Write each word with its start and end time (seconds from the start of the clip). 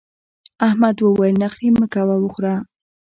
احمد 0.67 0.97
وويل: 1.01 1.35
نخرې 1.43 1.69
مه 1.77 1.85
کوه 1.93 2.15
وخوره. 2.19 2.55